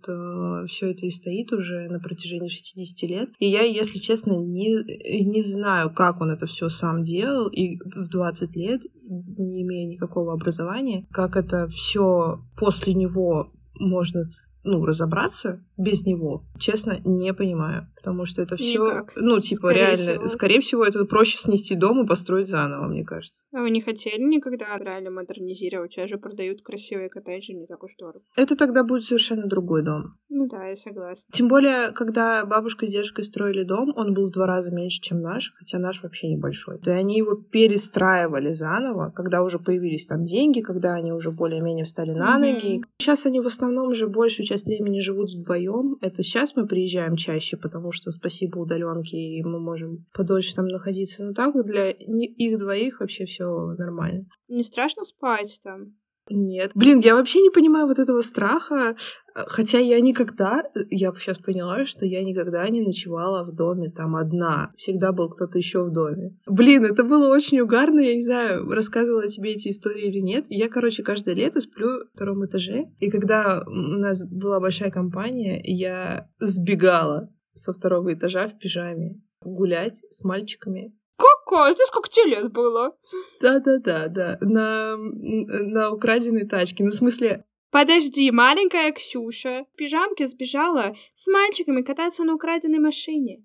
[0.68, 3.30] все это и стоит уже на протяжении 60 лет.
[3.38, 8.08] И я, если честно, не, не знаю, как он это все сам делал, и в
[8.08, 14.28] 20 лет, не имея никакого образования, как это все после него можно
[14.62, 17.88] ну, разобраться без него, честно, не понимаю.
[18.02, 19.12] Потому что это все, Никак.
[19.16, 20.28] ну, типа, Скорее реально, всего.
[20.28, 23.44] скорее всего, это проще снести дом и построить заново, мне кажется.
[23.52, 25.92] А вы не хотели никогда реально модернизировать?
[25.92, 28.24] Сейчас же продают красивые коттеджи, не так уж дорого.
[28.36, 30.14] Это тогда будет совершенно другой дом.
[30.28, 31.28] Ну да, я согласна.
[31.32, 35.20] Тем более, когда бабушка с дедушкой строили дом, он был в два раза меньше, чем
[35.20, 36.78] наш, хотя наш вообще небольшой.
[36.84, 42.12] И они его перестраивали заново, когда уже появились там деньги, когда они уже более-менее встали
[42.12, 42.82] на ноги.
[42.98, 45.96] Сейчас они в основном же большую часть времени живут вдвоем.
[46.00, 51.24] Это сейчас мы приезжаем чаще, потому что спасибо удаленке, и мы можем подольше там находиться.
[51.24, 54.26] Но так для их двоих вообще все нормально.
[54.48, 55.94] Не страшно спать там?
[56.30, 56.70] Нет.
[56.74, 58.94] Блин, я вообще не понимаю вот этого страха.
[59.34, 64.72] Хотя я никогда, я сейчас поняла, что я никогда не ночевала в доме там одна.
[64.76, 66.36] Всегда был кто-то еще в доме.
[66.46, 68.00] Блин, это было очень угарно.
[68.00, 70.46] Я не знаю, рассказывала тебе эти истории или нет.
[70.48, 72.84] Я, короче, каждое лето сплю на втором этаже.
[73.00, 80.02] И когда у нас была большая компания, я сбегала со второго этажа в пижаме гулять
[80.10, 81.72] с мальчиками Какая?
[81.72, 82.96] Это сколько тебе лет было?
[83.40, 84.38] да-да-да, да.
[84.40, 86.84] На, на украденной тачке.
[86.84, 93.44] Ну, в смысле, Подожди, маленькая Ксюша в пижамке сбежала с мальчиками кататься на украденной машине.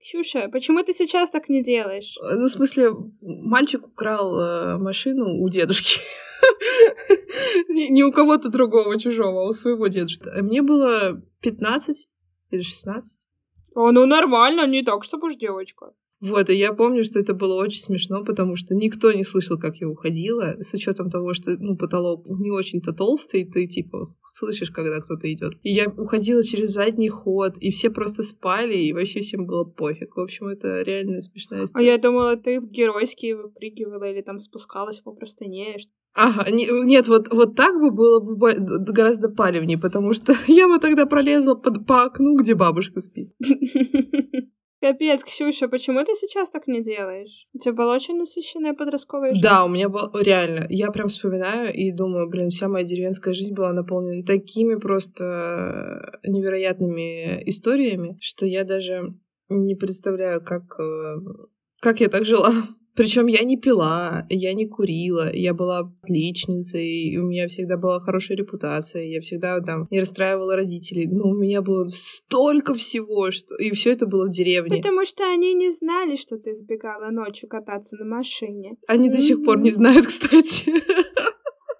[0.00, 2.16] Ксюша, почему ты сейчас так не делаешь?
[2.20, 2.90] ну, в смысле,
[3.22, 5.98] мальчик украл э, машину у дедушки.
[7.68, 10.28] не, не у кого-то другого, чужого, а у своего дедушки.
[10.28, 12.08] А Мне было 15
[12.50, 13.23] или 16.
[13.74, 15.92] А, ну нормально, не так, чтобы уж девочка.
[16.20, 19.76] Вот, и я помню, что это было очень смешно, потому что никто не слышал, как
[19.76, 25.00] я уходила, с учетом того, что, ну, потолок не очень-то толстый, ты, типа, слышишь, когда
[25.00, 25.54] кто-то идет.
[25.62, 30.16] И я уходила через задний ход, и все просто спали, и вообще всем было пофиг.
[30.16, 31.86] В общем, это реально смешная А история.
[31.86, 35.76] я думала, ты геройски выпрыгивала или там спускалась по простыне.
[36.14, 38.54] Ага, не- нет, вот, вот так бы было бы
[38.92, 43.34] гораздо палевнее, потому что я бы тогда пролезла под, по окну, где бабушка спит.
[44.80, 47.48] Капец, Ксюша, почему ты сейчас так не делаешь?
[47.54, 49.42] У тебя была очень насыщенная подростковая жизнь.
[49.42, 50.66] Да, у меня был реально.
[50.68, 57.42] Я прям вспоминаю и думаю, блин, вся моя деревенская жизнь была наполнена такими просто невероятными
[57.48, 59.14] историями, что я даже
[59.48, 61.16] не представляю, как, э,
[61.80, 62.52] как я так жила.
[62.96, 68.36] Причем я не пила, я не курила, я была отличницей, у меня всегда была хорошая
[68.36, 71.08] репутация, я всегда там не расстраивала родителей.
[71.08, 73.56] Но у меня было столько всего, что...
[73.56, 74.76] и все это было в деревне.
[74.76, 78.76] Потому что они не знали, что ты сбегала ночью кататься на машине.
[78.86, 80.72] Они до сих пор не знают, кстати.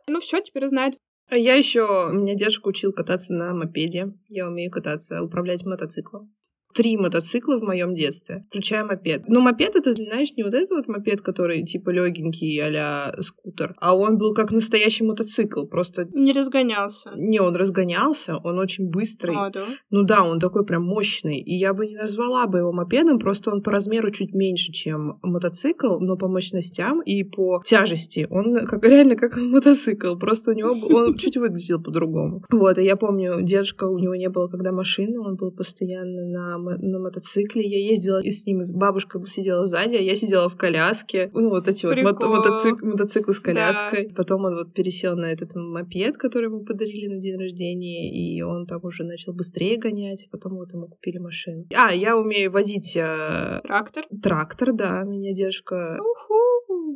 [0.09, 0.97] Ну все, теперь узнают.
[1.29, 4.13] А я еще, меня дедушка учил кататься на мопеде.
[4.29, 6.35] Я умею кататься, управлять мотоциклом.
[6.75, 9.29] Три мотоцикла в моем детстве, включая мопед.
[9.29, 13.97] Но мопед это, знаешь, не вот этот вот мопед, который типа легенький а скутер, а
[13.97, 15.67] он был как настоящий мотоцикл.
[15.67, 17.13] Просто Не разгонялся.
[17.17, 19.37] не, он разгонялся, он очень быстрый.
[19.37, 19.65] А, да?
[19.91, 21.39] Ну да, он такой прям мощный.
[21.39, 25.19] И я бы не назвала бы его мопедом, просто он по размеру чуть меньше, чем
[25.23, 30.17] мотоцикл, но по мощностям и по тяжести он как, реально как мотоцикл.
[30.17, 32.43] Просто у него он чуть выглядел по-другому.
[32.51, 36.59] Вот, и я помню, дедушка, у него не было когда машины, он был постоянно на
[36.65, 37.63] мо- на мотоцикле.
[37.63, 41.31] Я ездила и с ним, с бабушкой сидела сзади, а я сидела в коляске.
[41.35, 42.37] Ну, вот эти вот мото- Прикол.
[42.37, 43.45] мотоцик- мотоциклы с Да.
[43.45, 44.13] коляской.
[44.17, 48.67] Потом он вот пересел на этот мопед, который ему подарили на день рождения, и он
[48.67, 50.27] там уже начал быстрее гонять.
[50.31, 51.67] Потом вот ему купили машину.
[51.77, 54.05] А, я умею водить э, Трактор?
[54.23, 55.03] трактор, да.
[55.05, 56.35] Меня дедушка Уху.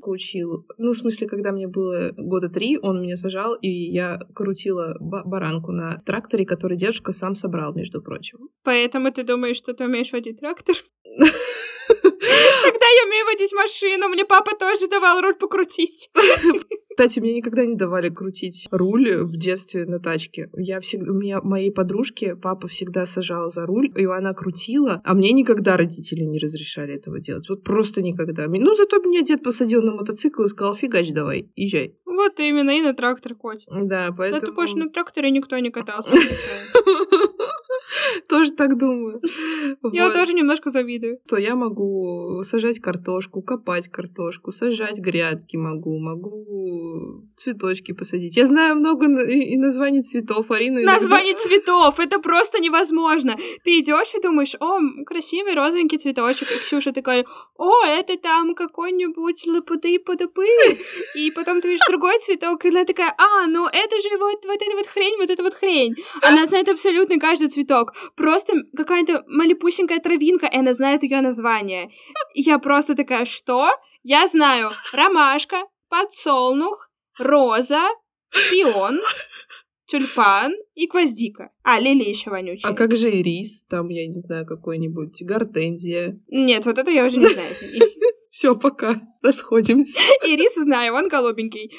[0.06, 0.66] Учил.
[0.76, 5.22] Ну, в смысле, когда мне было года три, он меня сажал, и я крутила ба-
[5.24, 8.50] баранку на тракторе, который дедушка сам собрал, между прочим.
[8.62, 10.76] Поэтому ты думаешь, что ты умеешь водить трактор?
[11.88, 16.10] Когда я умею водить машину, мне папа тоже давал руль покрутить.
[16.90, 20.50] Кстати, мне никогда не давали крутить руль в детстве на тачке.
[20.56, 25.14] Я всегда, у меня моей подружке папа всегда сажал за руль, и она крутила, а
[25.14, 27.48] мне никогда родители не разрешали этого делать.
[27.48, 28.48] Вот просто никогда.
[28.48, 31.94] Ну, зато меня дед посадил на мотоцикл и сказал, фигач давай, езжай.
[32.18, 33.64] Вот именно, и на трактор коть.
[33.70, 34.40] Да, Да поэтому...
[34.40, 36.12] ты больше на тракторе никто не катался.
[38.28, 39.20] Тоже так думаю.
[39.92, 41.18] Я тоже немножко завидую.
[41.28, 48.36] то я могу сажать картошку, копать картошку, сажать грядки могу, могу цветочки посадить.
[48.36, 50.82] Я знаю много и названий цветов, Арина.
[50.82, 53.36] Название цветов, это просто невозможно.
[53.64, 56.50] Ты идешь и думаешь, о, красивый розовенький цветочек.
[56.52, 57.24] И Ксюша такая,
[57.56, 60.44] о, это там какой-нибудь лапуды-подупы.
[61.14, 64.62] И потом ты видишь другой цветок, и она такая, а, ну это же вот, вот
[64.62, 65.94] эта вот хрень, вот эта вот хрень.
[66.22, 67.94] Она знает абсолютно каждый цветок.
[68.16, 71.90] Просто какая-то малепусенькая травинка, и она знает ее название.
[72.34, 73.70] И я просто такая, что?
[74.02, 77.88] Я знаю ромашка, подсолнух, роза,
[78.50, 79.00] пион,
[79.86, 81.50] тюльпан и гвоздика.
[81.62, 82.72] А, лилия еще вонючая.
[82.72, 83.64] А как же ирис?
[83.64, 86.20] Там, я не знаю, какой-нибудь гортензия.
[86.28, 87.50] Нет, вот это я уже не знаю.
[88.30, 89.00] Все, пока.
[89.22, 89.98] Расходимся.
[90.26, 91.72] Ирис знаю, он голубенький.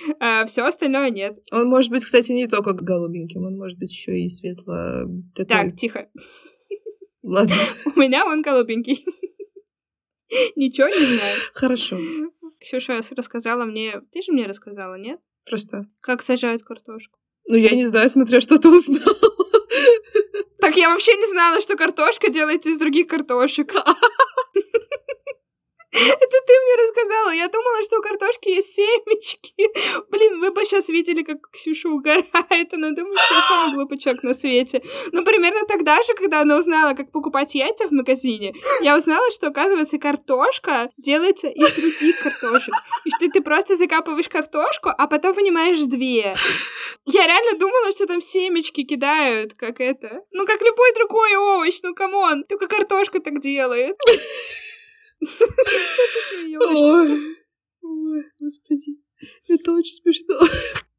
[0.48, 1.40] все остальное нет.
[1.52, 5.06] Он может быть, кстати, не только голубеньким, он может быть еще и светло...
[5.36, 5.46] Такой...
[5.46, 6.10] Так, тихо.
[7.24, 7.56] Ладно,
[7.96, 9.06] У меня он голубенький.
[10.56, 11.38] Ничего не знаю.
[11.54, 12.00] хорошо.
[12.60, 14.02] Ксюша рассказала мне...
[14.12, 15.20] Ты же мне рассказала, нет?
[15.46, 15.88] Просто...
[16.02, 17.18] Как сажают картошку.
[17.48, 19.16] Ну, я не знаю, смотря что ты узнал.
[20.62, 23.74] Так я вообще не знала, что картошка делается из других картошек.
[25.92, 27.32] Это ты мне рассказала.
[27.32, 29.54] Я думала, что у картошки есть семечки.
[30.10, 32.74] Блин, вы бы сейчас видели, как Ксюша угорает.
[32.74, 34.84] Она думает, что я самый глупый человек на свете.
[35.12, 39.48] Ну, примерно тогда же, когда она узнала, как покупать яйца в магазине, я узнала, что,
[39.48, 42.74] оказывается, картошка делается из других картошек.
[43.06, 46.36] И что ты просто закапываешь картошку, а потом вынимаешь две.
[47.06, 50.22] Я реально думала, что там семечки кидают, как это.
[50.32, 52.44] Ну, как любой другой овощ, ну, come on.
[52.44, 53.98] Только картошка так делает.
[55.24, 56.68] Что ты смеешься?
[56.68, 57.36] Ой,
[57.82, 58.98] ой, господи.
[59.48, 60.40] Это очень смешно.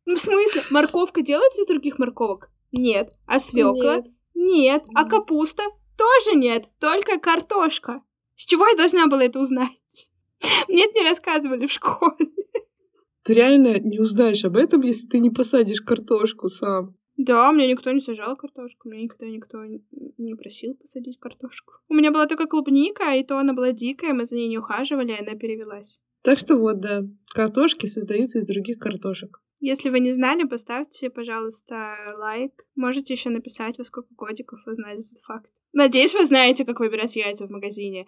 [0.06, 2.50] Ну, в смысле, морковка делается из других морковок?
[2.72, 3.12] Нет.
[3.26, 3.96] А свекла?
[3.96, 4.06] Нет.
[4.34, 4.82] Нет.
[4.94, 5.62] А капуста?
[5.96, 6.68] Тоже нет.
[6.80, 8.02] Только картошка.
[8.36, 10.10] С чего я должна была это узнать?
[10.68, 12.30] Мне это не рассказывали в школе.
[13.22, 16.96] Ты реально не узнаешь об этом, если ты не посадишь картошку сам.
[17.22, 19.82] Да, мне никто не сажал картошку, меня никогда никто н-
[20.16, 21.74] не просил посадить картошку.
[21.90, 25.12] У меня была только клубника, и то она была дикая, мы за ней не ухаживали,
[25.12, 26.00] и она перевелась.
[26.22, 27.02] Так что вот, да,
[27.34, 29.38] картошки создаются из других картошек.
[29.60, 32.52] Если вы не знали, поставьте, пожалуйста, лайк.
[32.74, 35.50] Можете еще написать, во сколько годиков вы знали этот факт.
[35.74, 38.06] Надеюсь, вы знаете, как выбирать яйца в магазине.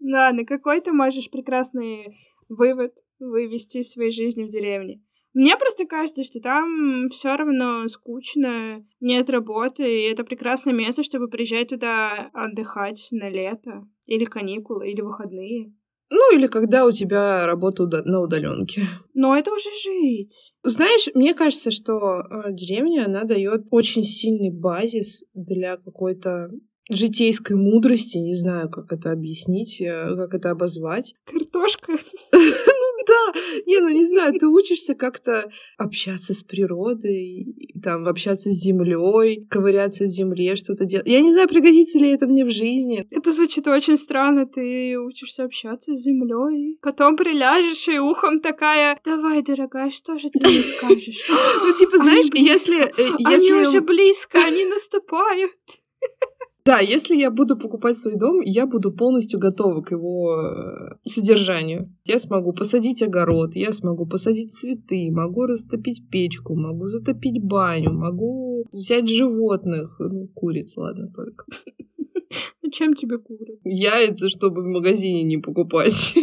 [0.00, 2.16] Ладно, какой ты можешь прекрасный
[2.48, 5.02] вывод вывести из своей жизни в деревне?
[5.34, 11.28] Мне просто кажется, что там все равно скучно, нет работы, и это прекрасное место, чтобы
[11.28, 15.72] приезжать туда отдыхать на лето, или каникулы, или выходные.
[16.10, 18.82] Ну, или когда у тебя работа уда- на удаленке.
[19.14, 20.52] Но это уже жить.
[20.62, 26.50] Знаешь, мне кажется, что э, деревня, она дает очень сильный базис для какой-то
[26.90, 31.14] житейской мудрости, не знаю, как это объяснить, э, как это обозвать.
[31.24, 31.96] Картошка.
[33.02, 37.46] Ну да, не, ну не знаю, ты учишься как-то общаться с природой,
[37.82, 41.08] там, общаться с землей, ковыряться в земле, что-то делать.
[41.08, 43.04] Я не знаю, пригодится ли это мне в жизни.
[43.10, 44.46] Это звучит очень странно.
[44.46, 46.78] Ты учишься общаться с землей.
[46.80, 51.28] Потом приляжешь и ухом такая, давай, дорогая, что же ты мне скажешь?
[51.60, 52.82] Ну, типа, знаешь, если...
[52.84, 55.50] э, Они уже близко, они наступают.
[56.64, 61.92] Да, если я буду покупать свой дом, я буду полностью готова к его э, содержанию.
[62.04, 68.64] Я смогу посадить огород, я смогу посадить цветы, могу растопить печку, могу затопить баню, могу
[68.72, 71.46] взять животных, ну, куриц, ладно, только.
[72.62, 73.58] Зачем тебе куры?
[73.64, 76.14] Яйца, чтобы в магазине не покупать.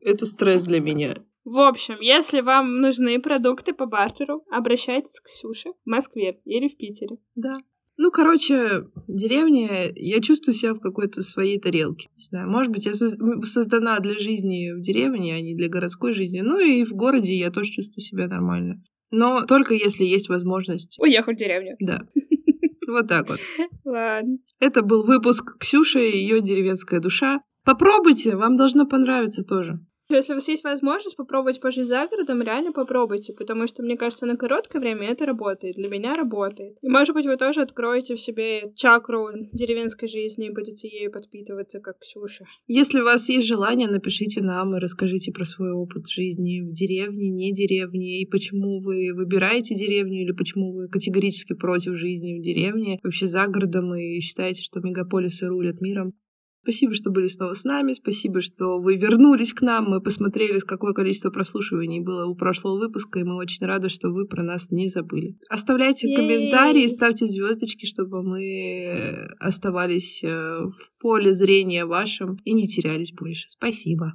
[0.00, 1.16] Это стресс для меня.
[1.44, 6.76] В общем, если вам нужны продукты по бартеру, обращайтесь к Ксюше в Москве или в
[6.76, 7.18] Питере.
[7.34, 7.54] Да.
[8.00, 12.08] Ну, короче, деревня, я чувствую себя в какой-то своей тарелке.
[12.16, 16.40] Не знаю, может быть, я создана для жизни в деревне, а не для городской жизни.
[16.40, 18.80] Ну и в городе я тоже чувствую себя нормально.
[19.10, 20.96] Но только если есть возможность...
[21.00, 21.76] Уехать в деревню.
[21.80, 22.02] Да.
[22.90, 23.38] Вот так вот.
[23.84, 24.38] Ладно.
[24.60, 27.42] Это был выпуск Ксюши и ее деревенская душа.
[27.62, 29.78] Попробуйте, вам должно понравиться тоже.
[30.10, 34.24] Если у вас есть возможность попробовать пожить за городом, реально попробуйте, потому что, мне кажется,
[34.24, 36.78] на короткое время это работает, для меня работает.
[36.80, 41.80] И, может быть, вы тоже откроете в себе чакру деревенской жизни и будете ею подпитываться,
[41.80, 42.46] как Ксюша.
[42.66, 47.28] Если у вас есть желание, напишите нам и расскажите про свой опыт жизни в деревне,
[47.28, 52.98] не деревне, и почему вы выбираете деревню, или почему вы категорически против жизни в деревне,
[53.02, 56.14] вообще за городом, и считаете, что мегаполисы рулят миром.
[56.68, 57.92] Спасибо, что были снова с нами.
[57.92, 59.86] Спасибо, что вы вернулись к нам.
[59.86, 64.26] Мы посмотрели, какое количество прослушиваний было у прошлого выпуска, и мы очень рады, что вы
[64.26, 65.38] про нас не забыли.
[65.48, 73.14] Оставляйте комментарии, ставьте звездочки, чтобы мы оставались э, в поле зрения вашем и не терялись
[73.14, 73.48] больше.
[73.48, 74.12] Спасибо.